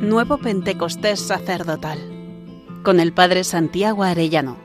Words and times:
Nuevo 0.00 0.38
Pentecostés 0.38 1.18
Sacerdotal 1.18 1.98
con 2.84 3.00
el 3.00 3.12
Padre 3.12 3.42
Santiago 3.42 4.04
Arellano. 4.04 4.56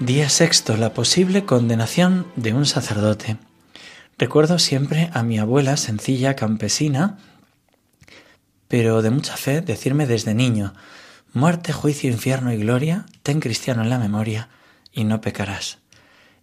Día 0.00 0.28
sexto, 0.28 0.76
la 0.76 0.92
posible 0.92 1.44
condenación 1.44 2.26
de 2.34 2.52
un 2.52 2.66
sacerdote. 2.66 3.36
Recuerdo 4.18 4.58
siempre 4.58 5.08
a 5.12 5.22
mi 5.22 5.38
abuela, 5.38 5.76
sencilla, 5.76 6.34
campesina, 6.34 7.18
pero 8.66 9.00
de 9.00 9.10
mucha 9.10 9.36
fe, 9.36 9.60
decirme 9.60 10.08
desde 10.08 10.34
niño, 10.34 10.74
muerte, 11.32 11.72
juicio, 11.72 12.10
infierno 12.10 12.52
y 12.52 12.56
gloria, 12.56 13.06
ten 13.22 13.38
cristiano 13.38 13.82
en 13.82 13.90
la 13.90 14.00
memoria 14.00 14.48
y 14.92 15.04
no 15.04 15.20
pecarás. 15.20 15.78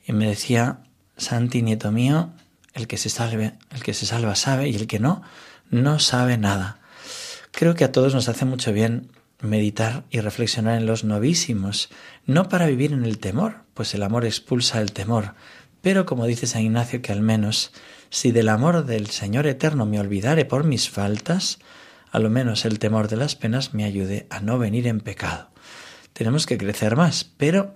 Y 0.05 0.13
me 0.13 0.27
decía, 0.27 0.79
Santi, 1.17 1.61
nieto 1.61 1.91
mío, 1.91 2.31
el 2.77 2.87
que 2.87 2.97
se 2.97 3.09
salve, 3.09 3.53
el 3.71 3.83
que 3.83 3.93
se 3.93 4.05
salva 4.05 4.35
sabe 4.35 4.69
y 4.69 4.75
el 4.75 4.87
que 4.87 4.99
no, 4.99 5.23
no 5.69 5.99
sabe 5.99 6.37
nada. 6.37 6.79
Creo 7.51 7.75
que 7.75 7.83
a 7.83 7.91
todos 7.91 8.13
nos 8.13 8.29
hace 8.29 8.45
mucho 8.45 8.71
bien 8.71 9.09
meditar 9.41 10.03
y 10.09 10.19
reflexionar 10.19 10.77
en 10.77 10.85
los 10.85 11.03
novísimos, 11.03 11.89
no 12.25 12.49
para 12.49 12.67
vivir 12.67 12.93
en 12.93 13.03
el 13.03 13.17
temor, 13.17 13.63
pues 13.73 13.93
el 13.93 14.03
amor 14.03 14.25
expulsa 14.25 14.79
el 14.79 14.91
temor, 14.91 15.33
pero 15.81 16.05
como 16.05 16.25
dice 16.25 16.47
San 16.47 16.61
Ignacio 16.61 17.01
que 17.01 17.11
al 17.11 17.21
menos, 17.21 17.71
si 18.09 18.31
del 18.31 18.49
amor 18.49 18.85
del 18.85 19.07
Señor 19.07 19.47
eterno 19.47 19.85
me 19.85 19.99
olvidare 19.99 20.45
por 20.45 20.63
mis 20.63 20.89
faltas, 20.89 21.59
a 22.11 22.19
lo 22.19 22.29
menos 22.29 22.65
el 22.65 22.79
temor 22.79 23.07
de 23.07 23.17
las 23.17 23.35
penas 23.35 23.73
me 23.73 23.83
ayude 23.83 24.27
a 24.29 24.39
no 24.39 24.57
venir 24.57 24.87
en 24.87 25.01
pecado. 25.01 25.49
Tenemos 26.13 26.45
que 26.45 26.57
crecer 26.57 26.95
más, 26.95 27.25
pero 27.37 27.75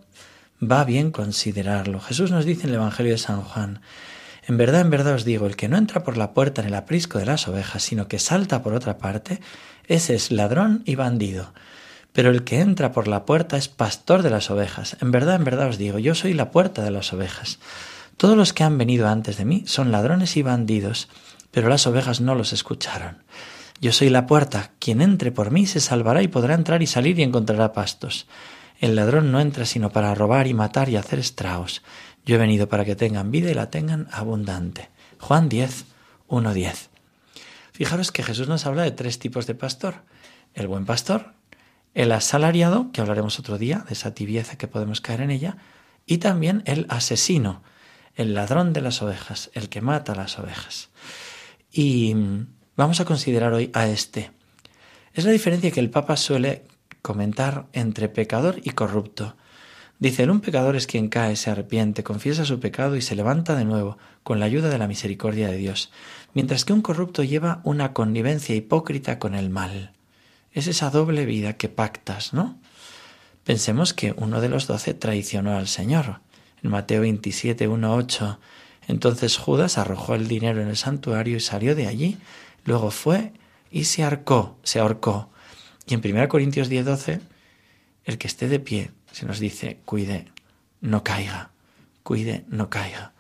va 0.62 0.84
bien 0.84 1.12
considerarlo. 1.12 2.00
Jesús 2.00 2.32
nos 2.32 2.46
dice 2.46 2.64
en 2.64 2.70
el 2.70 2.76
Evangelio 2.76 3.12
de 3.12 3.18
San 3.18 3.42
Juan, 3.42 3.82
en 4.48 4.58
verdad, 4.58 4.82
en 4.82 4.90
verdad 4.90 5.14
os 5.14 5.26
digo, 5.26 5.46
el 5.46 5.56
que 5.56 5.68
no 5.68 5.78
entra 5.78 6.04
por 6.04 6.18
la 6.18 6.34
puerta 6.34 6.62
en 6.62 6.68
el 6.68 6.74
aprisco 6.74 7.20
de 7.20 7.26
las 7.26 7.48
ovejas, 7.48 7.84
sino 7.84 8.08
que 8.08 8.20
salta 8.20 8.64
por 8.64 8.74
otra 8.74 8.98
parte, 8.98 9.40
ese 9.88 10.16
es 10.16 10.32
ladrón 10.32 10.82
y 10.86 10.96
bandido. 10.96 11.54
Pero 12.14 12.30
el 12.30 12.44
que 12.44 12.60
entra 12.60 12.92
por 12.92 13.08
la 13.08 13.26
puerta 13.26 13.58
es 13.58 13.68
pastor 13.68 14.24
de 14.24 14.30
las 14.30 14.50
ovejas. 14.50 14.98
En 15.00 15.12
verdad, 15.12 15.36
en 15.36 15.44
verdad 15.44 15.70
os 15.70 15.78
digo, 15.78 16.00
yo 16.00 16.16
soy 16.16 16.34
la 16.34 16.52
puerta 16.52 16.84
de 16.84 16.92
las 16.92 17.14
ovejas. 17.14 17.60
Todos 18.18 18.36
los 18.36 18.54
que 18.54 18.64
han 18.64 18.78
venido 18.78 19.08
antes 19.08 19.38
de 19.38 19.46
mí 19.46 19.64
son 19.66 19.92
ladrones 19.92 20.36
y 20.38 20.42
bandidos, 20.42 21.08
pero 21.52 21.70
las 21.70 21.88
ovejas 21.88 22.22
no 22.22 22.36
los 22.36 22.54
escucharon. 22.54 23.24
Yo 23.80 23.92
soy 23.92 24.10
la 24.10 24.28
puerta, 24.28 24.72
quien 24.80 25.02
entre 25.02 25.32
por 25.32 25.52
mí 25.52 25.66
se 25.66 25.80
salvará 25.80 26.22
y 26.22 26.28
podrá 26.28 26.54
entrar 26.54 26.82
y 26.82 26.88
salir 26.88 27.18
y 27.18 27.24
encontrará 27.24 27.74
pastos. 27.74 28.28
El 28.80 28.96
ladrón 28.96 29.32
no 29.32 29.40
entra 29.40 29.66
sino 29.66 29.92
para 29.92 30.14
robar 30.14 30.48
y 30.48 30.54
matar 30.54 30.90
y 30.90 30.98
hacer 30.98 31.20
estragos. 31.20 31.82
Yo 32.26 32.36
he 32.36 32.40
venido 32.40 32.70
para 32.70 32.86
que 32.86 32.96
tengan 32.96 33.32
vida 33.32 33.50
y 33.50 33.54
la 33.54 33.70
tengan 33.70 34.08
abundante. 34.12 34.90
Juan 35.20 35.50
10, 35.50 35.86
1, 36.28 36.54
10. 36.54 36.90
Fijaros 37.72 38.12
que 38.12 38.24
Jesús 38.24 38.48
nos 38.48 38.66
habla 38.66 38.84
de 38.84 38.92
tres 38.92 39.20
tipos 39.20 39.48
de 39.48 39.56
pastor. 39.56 40.04
El 40.54 40.68
buen 40.68 40.86
pastor, 40.86 41.34
el 41.94 42.12
asalariado, 42.12 42.92
que 42.92 43.02
hablaremos 43.02 43.40
otro 43.40 43.58
día 43.58 43.86
de 43.88 43.94
esa 43.94 44.14
tibieza 44.14 44.58
que 44.58 44.68
podemos 44.68 45.02
caer 45.02 45.22
en 45.22 45.32
ella, 45.32 45.58
y 46.06 46.18
también 46.18 46.64
el 46.66 46.86
asesino, 46.90 47.64
el 48.16 48.34
ladrón 48.34 48.74
de 48.74 48.82
las 48.82 49.02
ovejas, 49.02 49.50
el 49.54 49.70
que 49.70 49.82
mata 49.82 50.14
a 50.14 50.16
las 50.16 50.38
ovejas. 50.38 50.90
Y 51.72 52.16
vamos 52.76 53.00
a 53.00 53.06
considerar 53.06 53.54
hoy 53.54 53.72
a 53.74 53.88
este. 53.88 54.32
Es 55.14 55.26
la 55.26 55.32
diferencia 55.32 55.72
que 55.72 55.80
el 55.80 55.90
Papa 55.90 56.18
suele 56.18 56.66
comentar 57.02 57.68
entre 57.74 58.10
pecador 58.10 58.60
y 58.64 58.72
corrupto. 58.72 59.36
Dice, 60.02 60.24
el 60.24 60.32
un 60.32 60.42
pecador 60.42 60.76
es 60.76 60.88
quien 60.88 61.10
cae, 61.10 61.36
se 61.36 61.52
arrepiente, 61.52 62.04
confiesa 62.04 62.44
su 62.44 62.60
pecado 62.60 62.96
y 62.96 63.04
se 63.04 63.16
levanta 63.16 63.56
de 63.56 63.66
nuevo, 63.66 64.00
con 64.24 64.40
la 64.40 64.48
ayuda 64.48 64.70
de 64.70 64.80
la 64.80 64.88
misericordia 64.88 65.48
de 65.48 65.58
Dios, 65.58 65.92
mientras 66.34 66.66
que 66.66 66.74
un 66.74 66.82
corrupto 66.82 67.22
lleva 67.22 67.62
una 67.66 67.94
connivencia 67.94 68.56
hipócrita 68.56 69.20
con 69.20 69.36
el 69.36 69.52
mal. 69.52 69.92
Es 70.54 70.66
esa 70.66 70.90
doble 70.90 71.28
vida 71.28 71.54
que 71.54 71.70
pactas, 71.70 72.34
¿no? 72.34 72.58
Pensemos 73.44 73.94
que 73.94 74.16
uno 74.18 74.42
de 74.42 74.50
los 74.50 74.66
doce 74.66 74.96
traicionó 74.96 75.56
al 75.56 75.68
Señor. 75.68 76.22
En 76.64 76.72
Mateo 76.72 77.02
27, 77.02 77.68
1, 77.68 77.96
8. 77.96 78.40
Entonces 78.88 79.38
Judas 79.38 79.78
arrojó 79.78 80.16
el 80.16 80.28
dinero 80.28 80.64
en 80.64 80.70
el 80.70 80.78
santuario 80.78 81.38
y 81.38 81.42
salió 81.42 81.76
de 81.76 81.86
allí. 81.86 82.18
Luego 82.66 82.90
fue 82.90 83.34
y 83.70 83.84
se 83.84 84.04
arcó, 84.04 84.58
se 84.64 84.80
ahorcó. 84.80 85.30
Y 85.86 85.94
en 85.94 86.02
1 86.04 86.28
Corintios 86.28 86.70
10, 86.70 86.86
12, 86.86 87.22
el 88.06 88.18
que 88.18 88.26
esté 88.26 88.48
de 88.48 88.60
pie 88.60 88.90
se 89.12 89.26
nos 89.26 89.40
dice, 89.40 89.80
cuide, 89.86 90.26
no 90.82 91.04
caiga, 91.04 91.52
cuide, 92.04 92.44
no 92.48 92.70
caiga. 92.70 93.14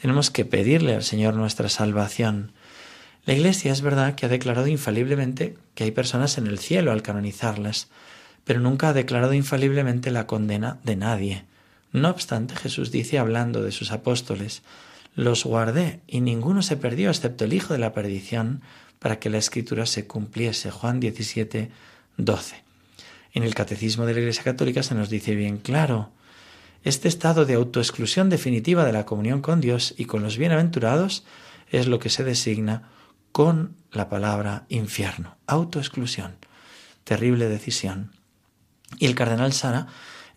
Tenemos 0.00 0.30
que 0.30 0.44
pedirle 0.44 0.94
al 0.94 1.02
Señor 1.02 1.34
nuestra 1.34 1.68
salvación. 1.68 2.52
La 3.24 3.34
Iglesia 3.34 3.72
es 3.72 3.80
verdad 3.80 4.14
que 4.14 4.26
ha 4.26 4.28
declarado 4.28 4.68
infaliblemente 4.68 5.56
que 5.74 5.84
hay 5.84 5.90
personas 5.90 6.38
en 6.38 6.46
el 6.46 6.58
cielo 6.58 6.92
al 6.92 7.02
canonizarlas, 7.02 7.88
pero 8.44 8.60
nunca 8.60 8.90
ha 8.90 8.92
declarado 8.92 9.32
infaliblemente 9.34 10.10
la 10.10 10.26
condena 10.26 10.78
de 10.84 10.96
nadie. 10.96 11.44
No 11.92 12.10
obstante, 12.10 12.54
Jesús 12.54 12.90
dice, 12.90 13.18
hablando 13.18 13.62
de 13.62 13.72
sus 13.72 13.90
apóstoles, 13.90 14.62
los 15.14 15.44
guardé 15.44 16.00
y 16.06 16.20
ninguno 16.20 16.62
se 16.62 16.76
perdió 16.76 17.08
excepto 17.08 17.44
el 17.44 17.54
Hijo 17.54 17.72
de 17.72 17.78
la 17.78 17.92
perdición, 17.92 18.60
para 18.98 19.18
que 19.18 19.30
la 19.30 19.38
Escritura 19.38 19.86
se 19.86 20.06
cumpliese. 20.06 20.70
Juan 20.70 21.00
17, 21.00 21.70
12. 22.16 22.65
En 23.36 23.42
el 23.42 23.54
Catecismo 23.54 24.06
de 24.06 24.14
la 24.14 24.20
Iglesia 24.20 24.44
Católica 24.44 24.82
se 24.82 24.94
nos 24.94 25.10
dice 25.10 25.34
bien 25.34 25.58
claro, 25.58 26.08
este 26.84 27.06
estado 27.06 27.44
de 27.44 27.52
autoexclusión 27.52 28.30
definitiva 28.30 28.82
de 28.86 28.94
la 28.94 29.04
comunión 29.04 29.42
con 29.42 29.60
Dios 29.60 29.92
y 29.98 30.06
con 30.06 30.22
los 30.22 30.38
bienaventurados 30.38 31.22
es 31.70 31.86
lo 31.86 31.98
que 31.98 32.08
se 32.08 32.24
designa 32.24 32.88
con 33.32 33.76
la 33.92 34.08
palabra 34.08 34.64
infierno, 34.70 35.36
autoexclusión, 35.46 36.36
terrible 37.04 37.50
decisión. 37.50 38.12
Y 38.98 39.04
el 39.04 39.14
cardenal 39.14 39.52
Sara, 39.52 39.88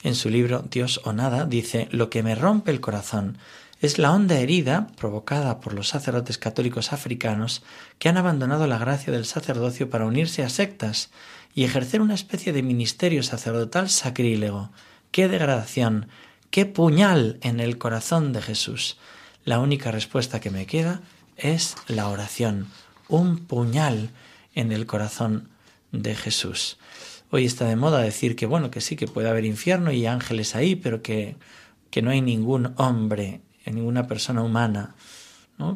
en 0.03 0.13
su 0.13 0.29
libro 0.29 0.65
Dios 0.69 0.99
o 1.05 1.13
nada, 1.13 1.45
dice, 1.45 1.87
lo 1.91 2.09
que 2.09 2.21
me 2.21 2.35
rompe 2.35 2.71
el 2.71 2.81
corazón 2.81 3.37
es 3.79 3.97
la 3.97 4.11
honda 4.11 4.39
herida 4.39 4.87
provocada 4.97 5.61
por 5.61 5.73
los 5.73 5.87
sacerdotes 5.87 6.37
católicos 6.37 6.91
africanos 6.91 7.63
que 7.97 8.09
han 8.09 8.17
abandonado 8.17 8.67
la 8.67 8.77
gracia 8.77 9.13
del 9.13 9.25
sacerdocio 9.25 9.89
para 9.89 10.05
unirse 10.05 10.43
a 10.43 10.49
sectas 10.49 11.11
y 11.55 11.63
ejercer 11.63 12.01
una 12.01 12.13
especie 12.13 12.51
de 12.51 12.61
ministerio 12.61 13.23
sacerdotal 13.23 13.89
sacrílego. 13.89 14.71
¡Qué 15.11 15.27
degradación! 15.27 16.07
¡Qué 16.51 16.65
puñal 16.65 17.37
en 17.41 17.59
el 17.59 17.77
corazón 17.77 18.33
de 18.33 18.41
Jesús! 18.41 18.97
La 19.45 19.59
única 19.59 19.91
respuesta 19.91 20.41
que 20.41 20.51
me 20.51 20.65
queda 20.65 21.01
es 21.37 21.75
la 21.87 22.09
oración, 22.09 22.67
un 23.07 23.37
puñal 23.37 24.09
en 24.55 24.73
el 24.73 24.85
corazón 24.85 25.49
de 25.91 26.15
Jesús. 26.15 26.77
Hoy 27.31 27.45
está 27.45 27.65
de 27.65 27.75
moda 27.75 27.99
decir 27.99 28.35
que 28.35 28.45
bueno, 28.45 28.71
que 28.71 28.81
sí, 28.81 28.95
que 28.95 29.07
puede 29.07 29.29
haber 29.29 29.45
infierno 29.45 29.91
y 29.91 30.05
ángeles 30.05 30.55
ahí, 30.55 30.75
pero 30.75 31.01
que, 31.01 31.37
que 31.91 32.01
no 32.01 32.11
hay 32.11 32.21
ningún 32.21 32.73
hombre, 32.75 33.41
ninguna 33.75 34.07
persona 34.07 34.43
humana. 34.43 34.95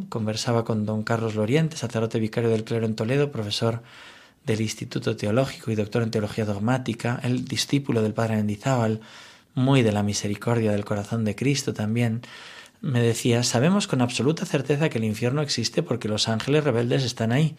Conversaba 0.09 0.63
con 0.63 0.85
don 0.85 1.03
Carlos 1.03 1.35
Loriente, 1.35 1.75
sacerdote 1.75 2.19
vicario 2.19 2.49
del 2.49 2.63
clero 2.63 2.85
en 2.85 2.95
Toledo, 2.95 3.31
profesor 3.31 3.83
del 4.45 4.61
Instituto 4.61 5.15
Teológico 5.15 5.71
y 5.71 5.75
doctor 5.75 6.03
en 6.03 6.11
Teología 6.11 6.45
Dogmática, 6.45 7.19
el 7.23 7.45
discípulo 7.45 8.01
del 8.01 8.13
Padre 8.13 8.37
Mendizábal, 8.37 9.01
muy 9.55 9.81
de 9.81 9.91
la 9.91 10.03
misericordia 10.03 10.71
del 10.71 10.85
corazón 10.85 11.25
de 11.25 11.35
Cristo 11.35 11.73
también, 11.73 12.21
me 12.81 13.01
decía, 13.01 13.43
sabemos 13.43 13.87
con 13.87 14.01
absoluta 14.01 14.45
certeza 14.45 14.89
que 14.89 14.97
el 14.97 15.05
infierno 15.05 15.41
existe 15.41 15.83
porque 15.83 16.09
los 16.09 16.27
ángeles 16.27 16.63
rebeldes 16.65 17.03
están 17.03 17.31
ahí, 17.31 17.55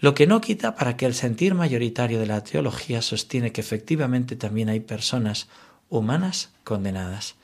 lo 0.00 0.14
que 0.14 0.26
no 0.26 0.40
quita 0.40 0.74
para 0.74 0.96
que 0.96 1.06
el 1.06 1.14
sentir 1.14 1.54
mayoritario 1.54 2.18
de 2.18 2.26
la 2.26 2.42
teología 2.42 3.02
sostiene 3.02 3.52
que 3.52 3.60
efectivamente 3.60 4.36
también 4.36 4.68
hay 4.68 4.80
personas 4.80 5.48
humanas 5.88 6.50
condenadas. 6.64 7.36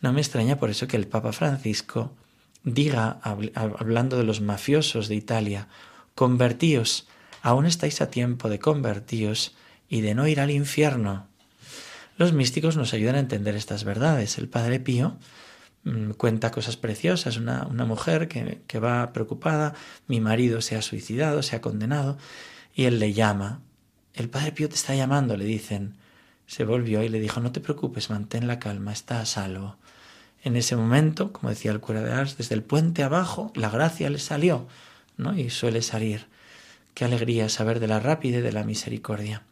No 0.00 0.12
me 0.12 0.20
extraña 0.20 0.58
por 0.58 0.70
eso 0.70 0.86
que 0.86 0.96
el 0.96 1.06
Papa 1.06 1.32
Francisco 1.32 2.12
diga, 2.64 3.20
hablando 3.54 4.16
de 4.16 4.24
los 4.24 4.40
mafiosos 4.40 5.08
de 5.08 5.14
Italia, 5.14 5.68
convertíos, 6.14 7.06
aún 7.42 7.66
estáis 7.66 8.00
a 8.00 8.10
tiempo 8.10 8.48
de 8.48 8.58
convertíos 8.58 9.54
y 9.88 10.00
de 10.00 10.14
no 10.14 10.26
ir 10.26 10.40
al 10.40 10.50
infierno. 10.50 11.26
Los 12.16 12.32
místicos 12.32 12.76
nos 12.76 12.94
ayudan 12.94 13.16
a 13.16 13.20
entender 13.20 13.54
estas 13.54 13.84
verdades. 13.84 14.38
El 14.38 14.48
Padre 14.48 14.80
Pío 14.80 15.18
mm, 15.84 16.12
cuenta 16.12 16.50
cosas 16.50 16.76
preciosas. 16.76 17.36
Una, 17.36 17.66
mujer 17.84 18.28
que, 18.28 18.62
que 18.66 18.78
va 18.78 19.12
preocupada, 19.12 19.74
mi 20.06 20.20
marido 20.20 20.60
se 20.60 20.76
ha 20.76 20.82
suicidado, 20.82 21.42
se 21.42 21.56
ha 21.56 21.60
condenado, 21.60 22.16
y 22.74 22.84
él 22.84 22.98
le 22.98 23.12
llama. 23.12 23.60
El 24.14 24.30
Padre 24.30 24.52
Pío 24.52 24.68
te 24.68 24.76
está 24.76 24.94
llamando, 24.94 25.36
le 25.36 25.44
dicen. 25.44 25.96
Se 26.46 26.64
volvió 26.64 27.02
y 27.02 27.08
le 27.08 27.20
dijo, 27.20 27.40
no 27.40 27.52
te 27.52 27.60
preocupes, 27.60 28.10
mantén 28.10 28.46
la 28.46 28.58
calma, 28.58 28.92
está 28.92 29.20
a 29.20 29.26
salvo. 29.26 29.76
En 30.42 30.56
ese 30.56 30.76
momento, 30.76 31.32
como 31.32 31.48
decía 31.48 31.72
el 31.72 31.80
cura 31.80 32.02
de 32.02 32.12
Ars, 32.12 32.36
desde 32.36 32.54
el 32.54 32.62
puente 32.62 33.02
abajo, 33.02 33.50
la 33.54 33.70
gracia 33.70 34.10
le 34.10 34.18
salió, 34.18 34.68
¿no? 35.16 35.36
Y 35.36 35.48
suele 35.48 35.80
salir. 35.80 36.26
Qué 36.92 37.04
alegría 37.04 37.48
saber 37.48 37.80
de 37.80 37.88
la 37.88 37.98
rapidez 37.98 38.42
de 38.42 38.52
la 38.52 38.62
misericordia. 38.62 39.42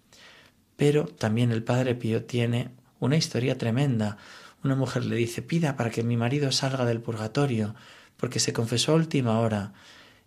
Pero 0.77 1.07
también 1.07 1.51
el 1.51 1.63
Padre 1.63 1.95
Pío 1.95 2.25
tiene 2.25 2.71
una 3.01 3.17
historia 3.17 3.57
tremenda. 3.57 4.19
Una 4.63 4.77
mujer 4.77 5.05
le 5.05 5.17
dice, 5.17 5.41
pida 5.43 5.77
para 5.77 5.91
que 5.91 6.03
mi 6.03 6.17
marido 6.17 6.53
salga 6.53 6.85
del 6.85 7.01
purgatorio, 7.01 7.75
porque 8.17 8.39
se 8.39 8.53
confesó 8.53 8.93
a 8.93 8.97
última 8.97 9.41
hora. 9.41 9.73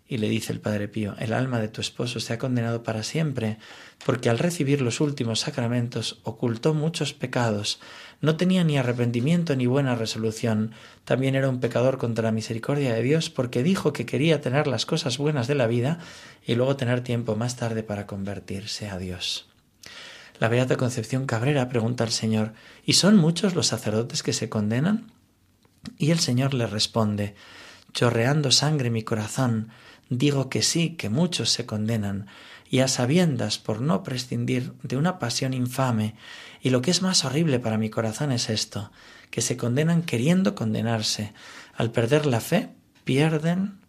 Y 0.07 0.17
le 0.17 0.29
dice 0.29 0.53
el 0.53 0.59
Padre 0.59 0.87
Pío, 0.87 1.15
el 1.17 1.33
alma 1.33 1.59
de 1.59 1.67
tu 1.67 1.81
esposo 1.81 2.19
se 2.19 2.33
ha 2.33 2.37
condenado 2.37 2.83
para 2.83 3.01
siempre, 3.01 3.57
porque 4.05 4.29
al 4.29 4.37
recibir 4.37 4.81
los 4.81 5.01
últimos 5.01 5.39
sacramentos 5.39 6.19
ocultó 6.23 6.75
muchos 6.75 7.13
pecados, 7.13 7.79
no 8.21 8.37
tenía 8.37 8.63
ni 8.63 8.77
arrepentimiento 8.77 9.55
ni 9.55 9.65
buena 9.65 9.95
resolución, 9.95 10.71
también 11.05 11.33
era 11.33 11.49
un 11.49 11.59
pecador 11.59 11.97
contra 11.97 12.25
la 12.25 12.31
misericordia 12.31 12.93
de 12.93 13.01
Dios, 13.01 13.31
porque 13.31 13.63
dijo 13.63 13.93
que 13.93 14.05
quería 14.05 14.41
tener 14.41 14.67
las 14.67 14.85
cosas 14.85 15.17
buenas 15.17 15.47
de 15.47 15.55
la 15.55 15.65
vida 15.65 15.97
y 16.45 16.53
luego 16.53 16.75
tener 16.75 17.01
tiempo 17.01 17.35
más 17.35 17.55
tarde 17.55 17.81
para 17.81 18.05
convertirse 18.05 18.89
a 18.89 18.99
Dios. 18.99 19.47
La 20.39 20.49
Beata 20.49 20.75
Concepción 20.75 21.25
Cabrera 21.25 21.69
pregunta 21.69 22.03
al 22.03 22.11
Señor, 22.11 22.53
¿y 22.85 22.93
son 22.93 23.17
muchos 23.17 23.55
los 23.55 23.67
sacerdotes 23.67 24.21
que 24.21 24.33
se 24.33 24.49
condenan? 24.49 25.11
Y 25.97 26.11
el 26.11 26.19
Señor 26.19 26.53
le 26.53 26.67
responde, 26.67 27.35
chorreando 27.93 28.51
sangre 28.51 28.89
mi 28.89 29.03
corazón, 29.03 29.69
digo 30.09 30.49
que 30.49 30.61
sí, 30.61 30.91
que 30.91 31.09
muchos 31.09 31.49
se 31.49 31.65
condenan, 31.65 32.27
y 32.69 32.79
a 32.79 32.87
sabiendas 32.87 33.57
por 33.57 33.81
no 33.81 34.03
prescindir 34.03 34.73
de 34.83 34.97
una 34.97 35.19
pasión 35.19 35.53
infame, 35.53 36.15
y 36.61 36.69
lo 36.69 36.81
que 36.81 36.91
es 36.91 37.01
más 37.01 37.25
horrible 37.25 37.59
para 37.59 37.77
mi 37.77 37.89
corazón 37.89 38.31
es 38.31 38.49
esto, 38.49 38.91
que 39.29 39.41
se 39.41 39.57
condenan 39.57 40.01
queriendo 40.03 40.55
condenarse. 40.55 41.33
Al 41.75 41.91
perder 41.91 42.25
la 42.25 42.39
fe, 42.39 42.69
pierden 43.03 43.79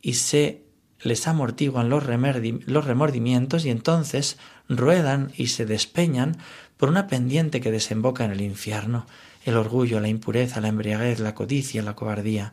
y 0.00 0.14
se 0.14 0.64
les 1.02 1.26
amortiguan 1.26 1.88
los, 1.88 2.04
remordimientos 2.04 3.64
y 3.64 3.70
entonces 3.70 4.38
ruedan 4.68 5.32
y 5.36 5.48
se 5.48 5.66
despeñan 5.66 6.36
por 6.76 6.88
una 6.88 7.06
pendiente 7.06 7.60
que 7.60 7.70
desemboca 7.70 8.24
en 8.24 8.30
el 8.30 8.40
infierno, 8.40 9.06
el 9.44 9.56
orgullo, 9.56 10.00
la 10.00 10.08
impureza, 10.08 10.60
la 10.60 10.68
embriaguez, 10.68 11.20
la 11.20 11.34
codicia, 11.34 11.82
la 11.82 11.94
cobardía. 11.94 12.52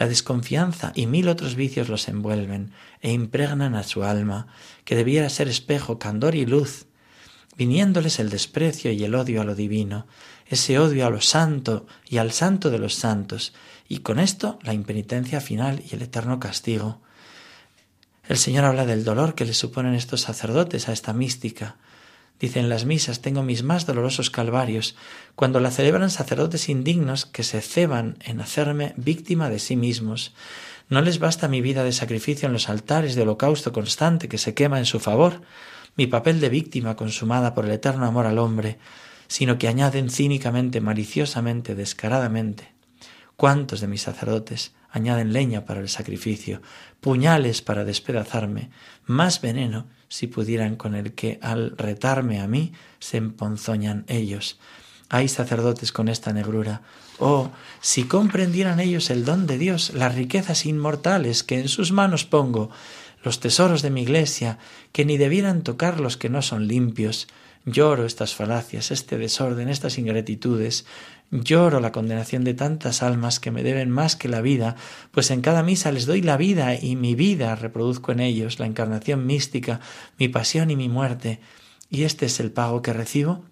La 0.00 0.08
desconfianza 0.08 0.92
y 0.94 1.06
mil 1.06 1.28
otros 1.28 1.56
vicios 1.56 1.90
los 1.90 2.08
envuelven 2.08 2.72
e 3.02 3.12
impregnan 3.12 3.74
a 3.74 3.82
su 3.82 4.02
alma, 4.02 4.46
que 4.86 4.96
debiera 4.96 5.28
ser 5.28 5.46
espejo, 5.46 5.98
candor 5.98 6.34
y 6.34 6.46
luz, 6.46 6.86
viniéndoles 7.58 8.18
el 8.18 8.30
desprecio 8.30 8.92
y 8.92 9.04
el 9.04 9.14
odio 9.14 9.42
a 9.42 9.44
lo 9.44 9.54
divino, 9.54 10.06
ese 10.46 10.78
odio 10.78 11.06
a 11.06 11.10
lo 11.10 11.20
santo 11.20 11.86
y 12.08 12.16
al 12.16 12.32
santo 12.32 12.70
de 12.70 12.78
los 12.78 12.94
santos, 12.94 13.52
y 13.90 13.98
con 13.98 14.18
esto 14.18 14.58
la 14.62 14.72
impenitencia 14.72 15.38
final 15.42 15.82
y 15.86 15.94
el 15.94 16.00
eterno 16.00 16.40
castigo. 16.40 17.02
El 18.26 18.38
Señor 18.38 18.64
habla 18.64 18.86
del 18.86 19.04
dolor 19.04 19.34
que 19.34 19.44
le 19.44 19.52
suponen 19.52 19.92
estos 19.92 20.22
sacerdotes 20.22 20.88
a 20.88 20.94
esta 20.94 21.12
mística, 21.12 21.76
Dice 22.40 22.58
en 22.58 22.70
las 22.70 22.86
misas, 22.86 23.20
tengo 23.20 23.42
mis 23.42 23.62
más 23.62 23.84
dolorosos 23.84 24.30
calvarios, 24.30 24.96
cuando 25.36 25.60
la 25.60 25.70
celebran 25.70 26.10
sacerdotes 26.10 26.70
indignos 26.70 27.26
que 27.26 27.42
se 27.42 27.60
ceban 27.60 28.16
en 28.24 28.40
hacerme 28.40 28.94
víctima 28.96 29.50
de 29.50 29.58
sí 29.58 29.76
mismos. 29.76 30.32
No 30.88 31.02
les 31.02 31.18
basta 31.18 31.48
mi 31.48 31.60
vida 31.60 31.84
de 31.84 31.92
sacrificio 31.92 32.46
en 32.46 32.54
los 32.54 32.70
altares 32.70 33.14
de 33.14 33.22
holocausto 33.22 33.72
constante 33.72 34.28
que 34.28 34.38
se 34.38 34.54
quema 34.54 34.78
en 34.78 34.86
su 34.86 35.00
favor, 35.00 35.42
mi 35.96 36.06
papel 36.06 36.40
de 36.40 36.48
víctima 36.48 36.96
consumada 36.96 37.54
por 37.54 37.66
el 37.66 37.72
eterno 37.72 38.06
amor 38.06 38.24
al 38.24 38.38
hombre, 38.38 38.78
sino 39.28 39.58
que 39.58 39.68
añaden 39.68 40.08
cínicamente, 40.08 40.80
maliciosamente, 40.80 41.74
descaradamente. 41.74 42.72
¿Cuántos 43.36 43.82
de 43.82 43.86
mis 43.86 44.02
sacerdotes 44.02 44.72
añaden 44.90 45.32
leña 45.32 45.64
para 45.64 45.80
el 45.80 45.88
sacrificio, 45.88 46.62
puñales 47.00 47.62
para 47.62 47.84
despedazarme, 47.84 48.70
más 49.06 49.40
veneno 49.40 49.86
si 50.08 50.26
pudieran 50.26 50.76
con 50.76 50.94
el 50.94 51.12
que 51.12 51.38
al 51.42 51.76
retarme 51.76 52.40
a 52.40 52.48
mí 52.48 52.72
se 52.98 53.16
emponzoñan 53.16 54.04
ellos. 54.08 54.58
Hay 55.08 55.28
sacerdotes 55.28 55.92
con 55.92 56.08
esta 56.08 56.32
negrura. 56.32 56.82
Oh, 57.18 57.50
si 57.80 58.04
comprendieran 58.04 58.80
ellos 58.80 59.10
el 59.10 59.24
don 59.24 59.46
de 59.46 59.58
Dios, 59.58 59.92
las 59.94 60.14
riquezas 60.14 60.66
inmortales 60.66 61.42
que 61.42 61.58
en 61.60 61.68
sus 61.68 61.90
manos 61.92 62.24
pongo, 62.24 62.70
los 63.22 63.40
tesoros 63.40 63.82
de 63.82 63.90
mi 63.90 64.02
iglesia, 64.02 64.58
que 64.92 65.04
ni 65.04 65.18
debieran 65.18 65.62
tocar 65.62 66.00
los 66.00 66.16
que 66.16 66.30
no 66.30 66.42
son 66.42 66.68
limpios. 66.68 67.28
Lloro 67.66 68.06
estas 68.06 68.34
falacias, 68.34 68.90
este 68.90 69.18
desorden, 69.18 69.68
estas 69.68 69.98
ingratitudes. 69.98 70.86
Lloro 71.30 71.80
la 71.80 71.92
condenación 71.92 72.42
de 72.42 72.54
tantas 72.54 73.02
almas 73.02 73.38
que 73.38 73.50
me 73.50 73.62
deben 73.62 73.90
más 73.90 74.16
que 74.16 74.28
la 74.28 74.40
vida, 74.40 74.76
pues 75.10 75.30
en 75.30 75.42
cada 75.42 75.62
misa 75.62 75.92
les 75.92 76.06
doy 76.06 76.22
la 76.22 76.36
vida 76.36 76.74
y 76.74 76.96
mi 76.96 77.14
vida 77.14 77.54
reproduzco 77.54 78.12
en 78.12 78.20
ellos, 78.20 78.58
la 78.58 78.66
encarnación 78.66 79.26
mística, 79.26 79.80
mi 80.18 80.28
pasión 80.28 80.70
y 80.70 80.76
mi 80.76 80.88
muerte. 80.88 81.40
¿Y 81.90 82.04
este 82.04 82.26
es 82.26 82.40
el 82.40 82.50
pago 82.50 82.82
que 82.82 82.92
recibo? 82.92 83.44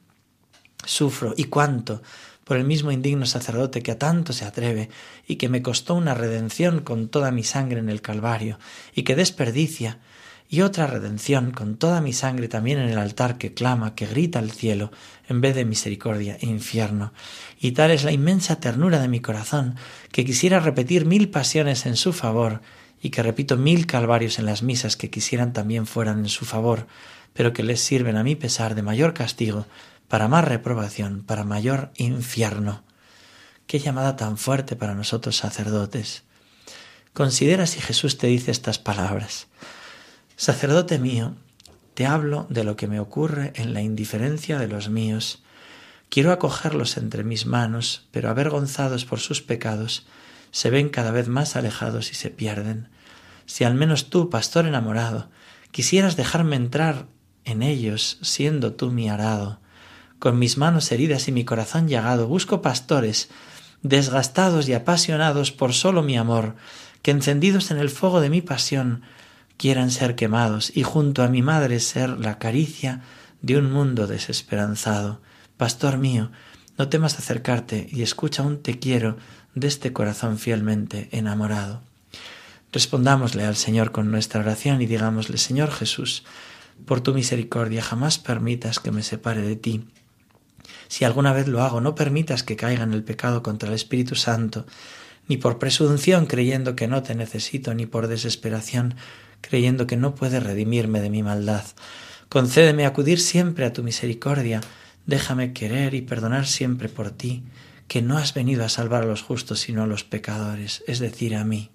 Sufro, 0.84 1.34
¿y 1.36 1.44
cuánto? 1.44 2.02
por 2.48 2.56
el 2.56 2.64
mismo 2.64 2.90
indigno 2.90 3.26
sacerdote 3.26 3.82
que 3.82 3.90
a 3.90 3.98
tanto 3.98 4.32
se 4.32 4.46
atreve 4.46 4.88
y 5.26 5.36
que 5.36 5.50
me 5.50 5.60
costó 5.60 5.94
una 5.94 6.14
redención 6.14 6.80
con 6.80 7.08
toda 7.08 7.30
mi 7.30 7.44
sangre 7.44 7.78
en 7.78 7.90
el 7.90 8.00
Calvario 8.00 8.58
y 8.94 9.02
que 9.02 9.14
desperdicia 9.14 9.98
y 10.48 10.62
otra 10.62 10.86
redención 10.86 11.50
con 11.50 11.76
toda 11.76 12.00
mi 12.00 12.12
sangre 12.12 12.48
también 12.48 12.78
en 12.78 12.88
el 12.88 12.98
altar 12.98 13.36
que 13.36 13.52
clama, 13.52 13.94
que 13.94 14.06
grita 14.06 14.38
al 14.38 14.50
cielo, 14.50 14.90
en 15.28 15.42
vez 15.42 15.54
de 15.54 15.66
misericordia 15.66 16.38
e 16.40 16.46
infierno. 16.46 17.12
Y 17.60 17.72
tal 17.72 17.90
es 17.90 18.04
la 18.04 18.12
inmensa 18.12 18.58
ternura 18.58 18.98
de 18.98 19.08
mi 19.08 19.20
corazón, 19.20 19.76
que 20.10 20.24
quisiera 20.24 20.58
repetir 20.58 21.04
mil 21.04 21.28
pasiones 21.28 21.84
en 21.84 21.96
su 21.96 22.14
favor, 22.14 22.62
y 23.00 23.10
que 23.10 23.22
repito 23.22 23.56
mil 23.56 23.86
calvarios 23.86 24.38
en 24.38 24.46
las 24.46 24.62
misas 24.62 24.96
que 24.96 25.10
quisieran 25.10 25.52
también 25.52 25.86
fueran 25.86 26.20
en 26.20 26.28
su 26.28 26.46
favor, 26.46 26.86
pero 27.34 27.52
que 27.52 27.62
les 27.62 27.80
sirven 27.80 28.16
a 28.16 28.24
mi 28.24 28.34
pesar 28.34 28.74
de 28.74 28.82
mayor 28.82 29.12
castigo, 29.12 29.66
para 30.08 30.28
más 30.28 30.44
reprobación, 30.44 31.22
para 31.22 31.44
mayor 31.44 31.92
infierno. 31.96 32.82
Qué 33.66 33.78
llamada 33.78 34.16
tan 34.16 34.38
fuerte 34.38 34.76
para 34.76 34.94
nosotros 34.94 35.36
sacerdotes. 35.36 36.22
Considera 37.12 37.66
si 37.66 37.80
Jesús 37.80 38.16
te 38.16 38.28
dice 38.28 38.50
estas 38.50 38.78
palabras. 38.78 39.46
Sacerdote 40.40 41.00
mío, 41.00 41.34
te 41.94 42.06
hablo 42.06 42.46
de 42.48 42.62
lo 42.62 42.76
que 42.76 42.86
me 42.86 43.00
ocurre 43.00 43.52
en 43.56 43.74
la 43.74 43.82
indiferencia 43.82 44.60
de 44.60 44.68
los 44.68 44.88
míos. 44.88 45.42
Quiero 46.10 46.30
acogerlos 46.30 46.96
entre 46.96 47.24
mis 47.24 47.44
manos, 47.44 48.06
pero 48.12 48.30
avergonzados 48.30 49.04
por 49.04 49.18
sus 49.18 49.42
pecados, 49.42 50.06
se 50.52 50.70
ven 50.70 50.90
cada 50.90 51.10
vez 51.10 51.26
más 51.26 51.56
alejados 51.56 52.12
y 52.12 52.14
se 52.14 52.30
pierden. 52.30 52.88
Si 53.46 53.64
al 53.64 53.74
menos 53.74 54.10
tú, 54.10 54.30
pastor 54.30 54.66
enamorado, 54.66 55.28
quisieras 55.72 56.16
dejarme 56.16 56.54
entrar 56.54 57.06
en 57.44 57.64
ellos, 57.64 58.18
siendo 58.22 58.74
tú 58.74 58.92
mi 58.92 59.08
arado, 59.08 59.58
con 60.20 60.38
mis 60.38 60.56
manos 60.56 60.92
heridas 60.92 61.26
y 61.26 61.32
mi 61.32 61.44
corazón 61.44 61.88
llagado, 61.88 62.28
busco 62.28 62.62
pastores, 62.62 63.28
desgastados 63.82 64.68
y 64.68 64.74
apasionados 64.74 65.50
por 65.50 65.72
solo 65.72 66.04
mi 66.04 66.16
amor, 66.16 66.54
que 67.02 67.10
encendidos 67.10 67.72
en 67.72 67.78
el 67.78 67.90
fuego 67.90 68.20
de 68.20 68.30
mi 68.30 68.40
pasión, 68.40 69.02
quieran 69.58 69.90
ser 69.90 70.14
quemados 70.14 70.72
y 70.74 70.84
junto 70.84 71.22
a 71.22 71.28
mi 71.28 71.42
madre 71.42 71.80
ser 71.80 72.08
la 72.10 72.38
caricia 72.38 73.02
de 73.42 73.58
un 73.58 73.70
mundo 73.70 74.06
desesperanzado. 74.06 75.20
Pastor 75.58 75.98
mío, 75.98 76.30
no 76.78 76.88
temas 76.88 77.18
acercarte 77.18 77.88
y 77.90 78.02
escucha 78.02 78.42
un 78.42 78.62
te 78.62 78.78
quiero 78.78 79.18
de 79.54 79.66
este 79.66 79.92
corazón 79.92 80.38
fielmente 80.38 81.08
enamorado. 81.10 81.82
Respondámosle 82.72 83.44
al 83.44 83.56
Señor 83.56 83.90
con 83.90 84.10
nuestra 84.10 84.40
oración 84.40 84.80
y 84.80 84.86
digámosle, 84.86 85.38
Señor 85.38 85.72
Jesús, 85.72 86.24
por 86.86 87.00
tu 87.00 87.12
misericordia 87.12 87.82
jamás 87.82 88.18
permitas 88.18 88.78
que 88.78 88.92
me 88.92 89.02
separe 89.02 89.42
de 89.42 89.56
ti. 89.56 89.84
Si 90.86 91.04
alguna 91.04 91.32
vez 91.32 91.48
lo 91.48 91.62
hago, 91.62 91.80
no 91.80 91.94
permitas 91.94 92.42
que 92.44 92.56
caiga 92.56 92.84
en 92.84 92.92
el 92.92 93.02
pecado 93.02 93.42
contra 93.42 93.68
el 93.68 93.74
Espíritu 93.74 94.14
Santo, 94.14 94.66
ni 95.26 95.36
por 95.36 95.58
presunción 95.58 96.26
creyendo 96.26 96.76
que 96.76 96.88
no 96.88 97.02
te 97.02 97.14
necesito, 97.14 97.74
ni 97.74 97.86
por 97.86 98.06
desesperación 98.06 98.94
creyendo 99.40 99.86
que 99.86 99.96
no 99.96 100.14
puedes 100.14 100.42
redimirme 100.42 101.00
de 101.00 101.10
mi 101.10 101.22
maldad. 101.22 101.64
Concédeme 102.28 102.84
acudir 102.84 103.20
siempre 103.20 103.64
a 103.64 103.72
tu 103.72 103.82
misericordia, 103.82 104.60
déjame 105.06 105.52
querer 105.52 105.94
y 105.94 106.02
perdonar 106.02 106.46
siempre 106.46 106.88
por 106.88 107.10
ti, 107.10 107.44
que 107.88 108.02
no 108.02 108.18
has 108.18 108.34
venido 108.34 108.64
a 108.64 108.68
salvar 108.68 109.04
a 109.04 109.06
los 109.06 109.22
justos 109.22 109.60
sino 109.60 109.82
a 109.82 109.86
los 109.86 110.04
pecadores, 110.04 110.84
es 110.86 110.98
decir, 110.98 111.34
a 111.34 111.44
mí. 111.44 111.70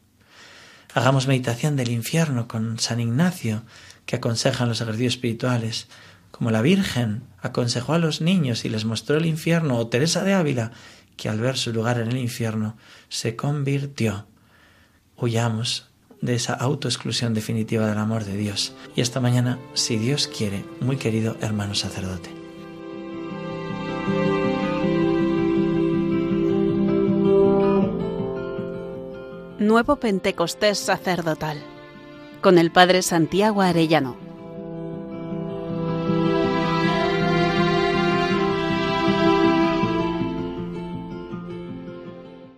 Hagamos 0.94 1.28
meditación 1.28 1.76
del 1.76 1.90
infierno 1.90 2.48
con 2.48 2.80
San 2.80 3.00
Ignacio, 3.00 3.64
que 4.06 4.18
aconseja 4.18 4.64
en 4.64 4.70
los 4.70 4.82
ejercicios 4.82 5.16
espirituales, 5.16 5.88
como 6.30 6.52
la 6.52 6.62
Virgen 6.62 7.24
aconsejó 7.42 7.94
a 7.94 8.00
los 8.00 8.22
niños 8.22 8.64
y 8.66 8.70
les 8.70 8.86
mostró 8.86 9.18
el 9.18 9.26
infierno, 9.26 9.78
o 9.78 9.88
Teresa 9.88 10.24
de 10.24 10.34
Ávila, 10.34 10.72
que 11.18 11.30
al 11.30 11.40
ver 11.40 11.58
su 11.58 11.74
lugar 11.74 12.00
en 12.00 12.10
el 12.10 12.18
infierno 12.18 12.78
se 13.10 13.36
convirtió. 13.36 14.28
Huyamos 15.18 15.90
de 16.24 16.36
esa 16.36 16.54
autoexclusión 16.54 17.34
definitiva 17.34 17.86
del 17.86 17.98
amor 17.98 18.24
de 18.24 18.38
Dios. 18.38 18.74
Y 18.96 19.02
esta 19.02 19.20
mañana, 19.20 19.60
si 19.74 19.98
Dios 19.98 20.28
quiere, 20.28 20.64
muy 20.80 20.96
querido 20.96 21.36
hermano 21.42 21.76
sacerdote. 21.76 22.30
Nuevo 29.60 29.98
Pentecostés 29.98 30.80
sacerdotal 30.80 31.62
con 32.42 32.58
el 32.58 32.72
Padre 32.72 33.02
Santiago 33.02 33.62
Arellano. 33.62 34.23